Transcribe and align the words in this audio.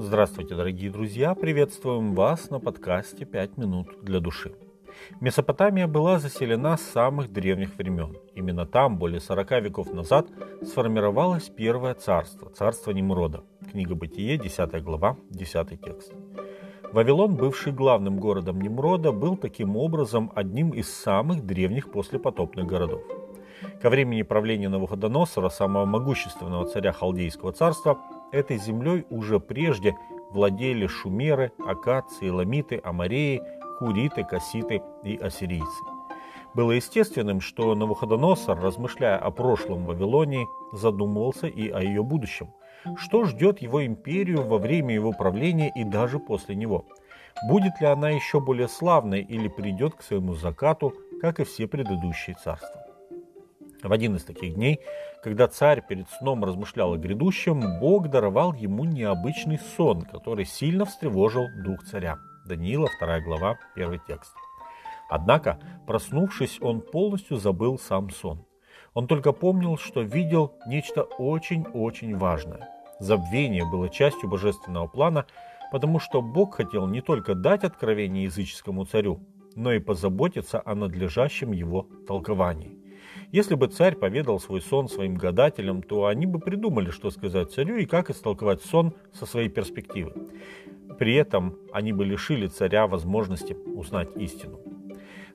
Здравствуйте, 0.00 0.54
дорогие 0.54 0.92
друзья! 0.92 1.34
Приветствуем 1.34 2.14
вас 2.14 2.50
на 2.50 2.60
подкасте 2.60 3.24
«Пять 3.24 3.56
минут 3.56 3.88
для 4.00 4.20
души». 4.20 4.54
Месопотамия 5.20 5.88
была 5.88 6.20
заселена 6.20 6.76
с 6.76 6.82
самых 6.82 7.32
древних 7.32 7.76
времен. 7.76 8.16
Именно 8.36 8.64
там, 8.64 8.96
более 8.96 9.18
40 9.18 9.50
веков 9.60 9.92
назад, 9.92 10.28
сформировалось 10.62 11.48
первое 11.48 11.94
царство, 11.94 12.48
царство 12.50 12.92
Немрода. 12.92 13.42
Книга 13.72 13.96
Бытие, 13.96 14.38
10 14.38 14.84
глава, 14.84 15.16
10 15.30 15.80
текст. 15.80 16.12
Вавилон, 16.92 17.34
бывший 17.34 17.72
главным 17.72 18.20
городом 18.20 18.60
Немрода, 18.60 19.10
был 19.10 19.36
таким 19.36 19.76
образом 19.76 20.30
одним 20.36 20.70
из 20.70 20.88
самых 20.94 21.44
древних 21.44 21.90
послепотопных 21.90 22.66
городов. 22.66 23.02
Ко 23.82 23.90
времени 23.90 24.22
правления 24.22 24.68
Навуходоносора, 24.68 25.48
самого 25.48 25.86
могущественного 25.86 26.66
царя 26.66 26.92
Халдейского 26.92 27.50
царства, 27.50 27.98
этой 28.32 28.58
землей 28.58 29.06
уже 29.10 29.40
прежде 29.40 29.96
владели 30.30 30.86
шумеры, 30.86 31.52
акации, 31.66 32.28
ламиты, 32.28 32.80
амареи, 32.84 33.42
хуриты, 33.78 34.24
касситы 34.24 34.82
и 35.04 35.16
ассирийцы. 35.16 35.84
Было 36.54 36.72
естественным, 36.72 37.40
что 37.40 37.74
Навуходоносор, 37.74 38.58
размышляя 38.58 39.18
о 39.18 39.30
прошлом 39.30 39.84
Вавилонии, 39.84 40.46
задумывался 40.72 41.46
и 41.46 41.68
о 41.68 41.80
ее 41.80 42.02
будущем. 42.02 42.52
Что 42.96 43.24
ждет 43.24 43.60
его 43.60 43.84
империю 43.84 44.42
во 44.42 44.58
время 44.58 44.94
его 44.94 45.12
правления 45.12 45.70
и 45.74 45.84
даже 45.84 46.18
после 46.18 46.54
него? 46.54 46.86
Будет 47.48 47.80
ли 47.80 47.86
она 47.86 48.10
еще 48.10 48.40
более 48.40 48.68
славной 48.68 49.20
или 49.22 49.48
придет 49.48 49.94
к 49.94 50.02
своему 50.02 50.34
закату, 50.34 50.94
как 51.20 51.38
и 51.38 51.44
все 51.44 51.68
предыдущие 51.68 52.36
царства? 52.42 52.87
В 53.82 53.92
один 53.92 54.16
из 54.16 54.24
таких 54.24 54.54
дней, 54.54 54.80
когда 55.22 55.46
царь 55.46 55.82
перед 55.86 56.08
сном 56.10 56.44
размышлял 56.44 56.94
о 56.94 56.98
грядущем, 56.98 57.78
Бог 57.78 58.08
даровал 58.08 58.52
ему 58.52 58.84
необычный 58.84 59.58
сон, 59.76 60.02
который 60.02 60.44
сильно 60.44 60.84
встревожил 60.84 61.46
дух 61.64 61.84
царя. 61.84 62.18
Даниила, 62.46 62.88
2 62.98 63.20
глава, 63.20 63.58
1 63.76 64.00
текст. 64.08 64.32
Однако, 65.08 65.58
проснувшись, 65.86 66.58
он 66.60 66.80
полностью 66.80 67.36
забыл 67.36 67.78
сам 67.78 68.10
сон. 68.10 68.44
Он 68.94 69.06
только 69.06 69.32
помнил, 69.32 69.76
что 69.76 70.02
видел 70.02 70.54
нечто 70.66 71.02
очень-очень 71.02 72.16
важное. 72.16 72.68
Забвение 72.98 73.64
было 73.64 73.88
частью 73.88 74.28
божественного 74.28 74.88
плана, 74.88 75.26
потому 75.70 76.00
что 76.00 76.20
Бог 76.20 76.56
хотел 76.56 76.88
не 76.88 77.00
только 77.00 77.34
дать 77.34 77.62
откровение 77.62 78.24
языческому 78.24 78.86
царю, 78.86 79.20
но 79.54 79.72
и 79.72 79.78
позаботиться 79.78 80.60
о 80.64 80.74
надлежащем 80.74 81.52
его 81.52 81.86
толковании. 82.06 82.77
Если 83.30 83.54
бы 83.56 83.66
царь 83.66 83.94
поведал 83.94 84.40
свой 84.40 84.62
сон 84.62 84.88
своим 84.88 85.14
гадателям, 85.14 85.82
то 85.82 86.06
они 86.06 86.24
бы 86.24 86.38
придумали, 86.38 86.90
что 86.90 87.10
сказать 87.10 87.52
царю 87.52 87.76
и 87.76 87.84
как 87.84 88.08
истолковать 88.08 88.62
сон 88.62 88.94
со 89.12 89.26
своей 89.26 89.50
перспективы. 89.50 90.14
При 90.98 91.14
этом 91.14 91.58
они 91.72 91.92
бы 91.92 92.06
лишили 92.06 92.46
царя 92.46 92.86
возможности 92.86 93.52
узнать 93.52 94.08
истину. 94.16 94.60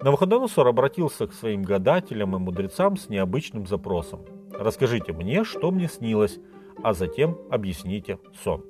Навуходоносор 0.00 0.66
обратился 0.66 1.26
к 1.26 1.34
своим 1.34 1.62
гадателям 1.62 2.36
и 2.36 2.38
мудрецам 2.38 2.96
с 2.96 3.08
необычным 3.08 3.66
запросом. 3.66 4.20
«Расскажите 4.52 5.12
мне, 5.12 5.44
что 5.44 5.70
мне 5.70 5.88
снилось, 5.88 6.38
а 6.82 6.94
затем 6.94 7.38
объясните 7.50 8.18
сон». 8.42 8.64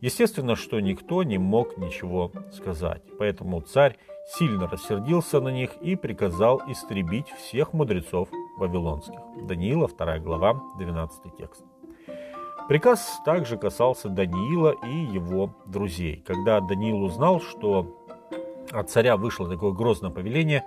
Естественно, 0.00 0.56
что 0.56 0.80
никто 0.80 1.22
не 1.22 1.38
мог 1.38 1.76
ничего 1.78 2.32
сказать, 2.52 3.02
поэтому 3.18 3.60
царь 3.60 3.96
сильно 4.26 4.68
рассердился 4.68 5.40
на 5.40 5.48
них 5.48 5.70
и 5.80 5.96
приказал 5.96 6.60
истребить 6.68 7.28
всех 7.30 7.72
мудрецов 7.72 8.28
вавилонских. 8.58 9.20
Даниила, 9.46 9.88
2 9.88 10.18
глава, 10.18 10.60
12 10.78 11.36
текст. 11.36 11.64
Приказ 12.68 13.20
также 13.24 13.56
касался 13.56 14.08
Даниила 14.08 14.74
и 14.84 14.96
его 15.14 15.54
друзей. 15.66 16.22
Когда 16.26 16.60
Даниил 16.60 17.02
узнал, 17.02 17.40
что 17.40 18.04
от 18.72 18.90
царя 18.90 19.16
вышло 19.16 19.48
такое 19.48 19.72
грозное 19.72 20.10
повеление, 20.10 20.64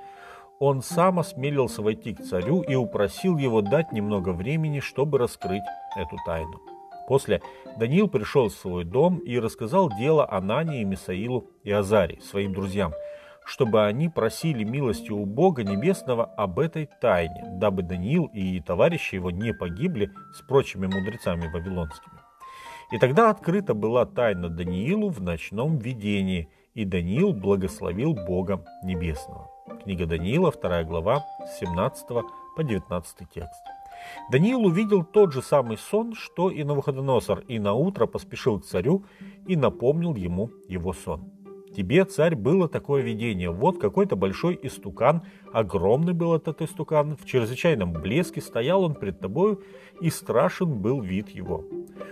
он 0.60 0.82
сам 0.82 1.20
осмелился 1.20 1.82
войти 1.82 2.14
к 2.14 2.24
царю 2.24 2.62
и 2.62 2.76
упросил 2.76 3.38
его 3.38 3.62
дать 3.62 3.92
немного 3.92 4.30
времени, 4.30 4.80
чтобы 4.80 5.18
раскрыть 5.18 5.64
эту 5.98 6.18
тайну. 6.26 6.62
После 7.10 7.42
Даниил 7.78 8.08
пришел 8.08 8.48
в 8.48 8.54
свой 8.54 8.86
дом 8.86 9.18
и 9.18 9.38
рассказал 9.38 9.92
дело 9.98 10.32
Анании, 10.32 10.86
Мисаилу 10.86 11.50
и 11.64 11.72
Азаре, 11.72 12.22
своим 12.22 12.54
друзьям– 12.54 12.94
чтобы 13.50 13.88
они 13.88 14.10
просили 14.10 14.64
милости 14.64 15.12
у 15.12 15.26
Бога 15.26 15.64
Небесного 15.64 16.26
об 16.26 16.60
этой 16.60 16.88
тайне, 17.02 17.44
дабы 17.54 17.82
Даниил 17.82 18.30
и 18.32 18.60
товарищи 18.60 19.16
его 19.16 19.32
не 19.32 19.56
погибли 19.56 20.12
с 20.36 20.42
прочими 20.48 20.86
мудрецами 20.86 21.52
вавилонскими. 21.52 22.20
И 22.92 23.00
тогда 23.00 23.32
открыта 23.32 23.74
была 23.74 24.06
тайна 24.06 24.50
Даниилу 24.50 25.10
в 25.10 25.20
ночном 25.20 25.80
видении, 25.80 26.48
и 26.76 26.86
Даниил 26.86 27.34
благословил 27.34 28.14
Бога 28.14 28.64
Небесного. 28.84 29.50
Книга 29.84 30.06
Даниила, 30.06 30.52
2 30.52 30.84
глава, 30.84 31.26
с 31.48 31.60
17 31.60 32.08
по 32.56 32.64
19 32.64 33.18
текст. 33.34 33.79
Даниил 34.32 34.66
увидел 34.66 35.04
тот 35.04 35.34
же 35.34 35.42
самый 35.42 35.78
сон, 35.78 36.14
что 36.14 36.50
и 36.50 36.64
Навуходоносор, 36.64 37.40
и 37.48 37.60
на 37.60 37.74
утро 37.74 38.06
поспешил 38.06 38.60
к 38.60 38.66
царю 38.66 39.06
и 39.48 39.56
напомнил 39.56 40.16
ему 40.16 40.52
его 40.68 40.94
сон. 40.94 41.32
Тебе, 41.76 42.04
царь, 42.04 42.36
было 42.36 42.68
такое 42.68 43.04
видение. 43.04 43.52
Вот 43.52 43.80
какой-то 43.80 44.16
большой 44.16 44.60
истукан, 44.64 45.22
огромный 45.54 46.14
был 46.14 46.34
этот 46.34 46.62
истукан, 46.62 47.16
в 47.16 47.26
чрезвычайном 47.26 47.94
блеске 47.94 48.42
стоял 48.42 48.84
он 48.84 48.96
пред 48.96 49.20
тобою, 49.20 49.62
и 50.02 50.10
страшен 50.10 50.82
был 50.82 51.02
вид 51.02 51.30
его. 51.30 51.64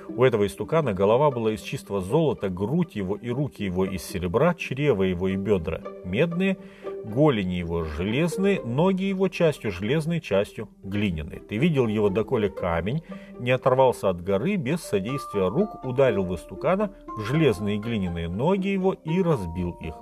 У 0.09 0.23
этого 0.23 0.45
истукана 0.45 0.93
голова 0.93 1.31
была 1.31 1.53
из 1.53 1.61
чистого 1.61 2.01
золота, 2.01 2.49
грудь 2.49 2.95
его 2.95 3.15
и 3.15 3.29
руки 3.29 3.63
его 3.63 3.85
из 3.85 4.03
серебра, 4.03 4.53
чрево 4.53 5.03
его 5.03 5.27
и 5.27 5.35
бедра 5.35 5.81
медные, 6.05 6.57
голени 7.07 7.55
его 7.55 7.83
железные, 7.85 8.61
ноги 8.61 9.03
его 9.03 9.29
частью 9.29 9.71
железной, 9.71 10.19
частью 10.19 10.69
глиняные. 10.83 11.39
Ты 11.39 11.57
видел 11.57 11.87
его, 11.87 12.09
доколе 12.09 12.49
камень 12.49 13.01
не 13.39 13.51
оторвался 13.51 14.09
от 14.09 14.21
горы, 14.21 14.55
без 14.57 14.81
содействия 14.81 15.47
рук 15.49 15.85
ударил 15.85 16.25
в 16.25 16.35
истукана 16.35 16.91
в 17.07 17.21
железные 17.21 17.77
глиняные 17.77 18.27
ноги 18.27 18.67
его 18.67 18.93
и 18.93 19.21
разбил 19.21 19.71
их. 19.79 19.95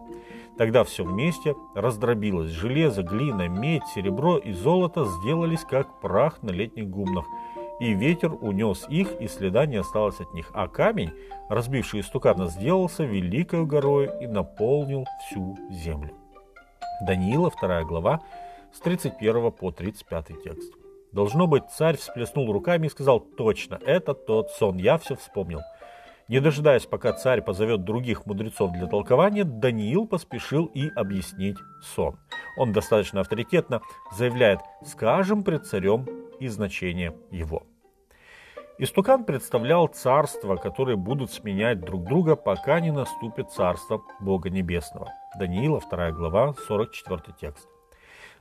Тогда 0.58 0.84
все 0.84 1.04
вместе 1.04 1.56
раздробилось. 1.76 2.52
Железо, 2.52 3.04
глина, 3.04 3.48
медь, 3.48 3.86
серебро 3.94 4.38
и 4.38 4.54
золото 4.54 5.06
сделались 5.06 5.66
как 5.70 6.00
прах 6.00 6.42
на 6.42 6.52
летних 6.52 6.90
гумнах. 6.90 7.26
И 7.82 7.94
ветер 7.94 8.32
унес 8.40 8.86
их, 8.88 9.20
и 9.20 9.28
следа 9.28 9.66
не 9.66 9.76
осталось 9.76 10.22
от 10.22 10.34
них. 10.34 10.50
А 10.54 10.70
камень, 10.70 11.12
разбивший 11.50 12.00
истукана, 12.00 12.48
сделался 12.48 13.04
великой 13.04 13.66
горою 13.66 14.18
и 14.22 14.28
наполнил 14.28 15.04
всю 15.28 15.58
землю. 15.70 16.12
Даниила, 17.02 17.52
2 17.52 17.84
глава, 17.84 18.22
с 18.74 18.80
31 18.80 19.52
по 19.52 19.72
35 19.72 20.44
текст. 20.44 20.74
Должно 21.12 21.48
быть, 21.48 21.70
царь 21.70 21.98
всплеснул 21.98 22.52
руками 22.52 22.88
и 22.88 22.90
сказал, 22.90 23.20
точно, 23.20 23.80
это 23.86 24.14
тот 24.14 24.52
сон, 24.52 24.78
я 24.78 24.98
все 24.98 25.16
вспомнил. 25.16 25.62
Не 26.28 26.40
дожидаясь, 26.40 26.86
пока 26.88 27.14
царь 27.14 27.42
позовет 27.42 27.84
других 27.84 28.26
мудрецов 28.26 28.72
для 28.72 28.88
толкования, 28.88 29.44
Даниил 29.44 30.08
поспешил 30.08 30.66
и 30.66 30.90
объяснить 30.90 31.58
сон. 31.82 32.18
Он 32.58 32.74
достаточно 32.74 33.22
авторитетно 33.22 33.82
заявляет 34.12 34.60
«скажем 34.84 35.44
пред 35.44 35.68
царем 35.68 36.08
и 36.40 36.48
значение 36.48 37.16
его». 37.30 37.64
Истукан 38.78 39.24
представлял 39.24 39.88
царства, 39.88 40.58
которые 40.58 40.98
будут 40.98 41.32
сменять 41.32 41.80
друг 41.80 42.04
друга, 42.04 42.36
пока 42.36 42.82
не 42.82 42.92
наступит 42.92 43.50
царство 43.50 44.04
Бога 44.20 44.50
Небесного. 44.50 45.14
Даниила, 45.40 45.80
2 45.80 46.12
глава, 46.12 46.54
44 46.68 47.22
текст. 47.40 47.70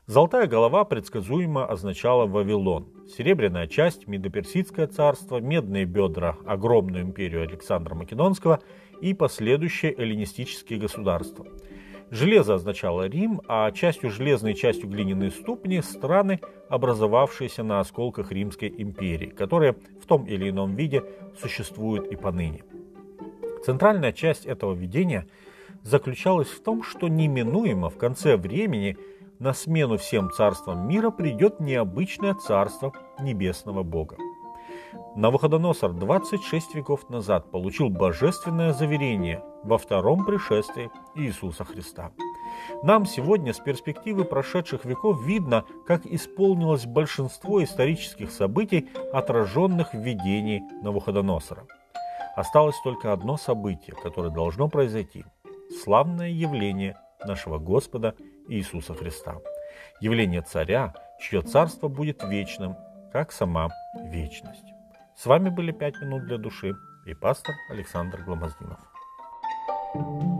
Золотая 0.06 0.48
голова 0.48 0.84
предсказуемо 0.84 1.64
означала 1.66 2.26
Вавилон, 2.26 2.88
серебряная 3.16 3.68
часть– 3.68 4.06
Медоперсидское 4.08 4.88
царство, 4.88 5.38
медные 5.38 5.84
бедра– 5.84 6.36
огромную 6.46 7.04
империю 7.04 7.42
Александра 7.42 7.94
Македонского 7.94 8.58
и 9.00 9.14
последующие 9.14 9.94
эллинистические 9.96 10.80
государства– 10.80 11.46
Железо 12.10 12.54
означало 12.54 13.06
Рим, 13.08 13.40
а 13.48 13.70
частью 13.72 14.10
железной 14.10 14.54
частью 14.54 14.88
глиняной 14.88 15.30
ступни– 15.30 15.80
страны, 15.82 16.40
образовавшиеся 16.68 17.62
на 17.62 17.80
осколках 17.80 18.30
Римской 18.30 18.72
империи, 18.76 19.26
которые 19.26 19.76
в 20.00 20.06
том 20.06 20.24
или 20.26 20.50
ином 20.50 20.74
виде 20.74 21.02
существуют 21.40 22.06
и 22.08 22.16
поныне. 22.16 22.62
Центральная 23.64 24.12
часть 24.12 24.44
этого 24.44 24.74
видения 24.74 25.26
заключалась 25.82 26.48
в 26.48 26.62
том, 26.62 26.82
что 26.82 27.08
неминуемо 27.08 27.88
в 27.88 27.96
конце 27.96 28.36
времени 28.36 28.96
на 29.38 29.52
смену 29.52 29.96
всем 29.96 30.30
царствам 30.30 30.86
мира 30.86 31.10
придет 31.10 31.60
необычное 31.60 32.34
царство 32.34 32.92
небесного 33.20 33.82
Бога. 33.82 34.16
Навуходоносор 35.16 35.92
26 35.92 36.74
веков 36.74 37.08
назад 37.08 37.50
получил 37.50 37.88
божественное 37.88 38.72
заверение 38.72 39.42
во 39.64 39.78
втором 39.78 40.24
пришествии 40.24 40.90
Иисуса 41.14 41.64
Христа. 41.64 42.12
Нам 42.82 43.06
сегодня 43.06 43.52
с 43.52 43.58
перспективы 43.58 44.24
прошедших 44.24 44.84
веков 44.84 45.24
видно, 45.24 45.64
как 45.86 46.06
исполнилось 46.06 46.86
большинство 46.86 47.62
исторических 47.64 48.30
событий, 48.30 48.88
отраженных 49.12 49.94
в 49.94 49.98
видении 49.98 50.62
Навуходоносора. 50.82 51.66
Осталось 52.36 52.76
только 52.82 53.12
одно 53.12 53.36
событие, 53.36 53.96
которое 53.96 54.30
должно 54.30 54.68
произойти. 54.68 55.24
Славное 55.82 56.28
явление 56.28 56.96
нашего 57.24 57.58
Господа 57.58 58.14
Иисуса 58.48 58.94
Христа. 58.94 59.36
Явление 60.00 60.42
царя, 60.42 60.94
чье 61.20 61.42
царство 61.42 61.88
будет 61.88 62.22
вечным, 62.24 62.76
как 63.12 63.32
сама 63.32 63.70
вечность. 64.04 64.66
С 65.16 65.26
вами 65.26 65.48
были 65.48 65.72
«Пять 65.72 66.00
минут 66.00 66.26
для 66.26 66.38
души» 66.38 66.74
и 67.06 67.14
пастор 67.14 67.54
Александр 67.70 68.22
Гломоздинов. 68.22 68.93
you 69.94 70.33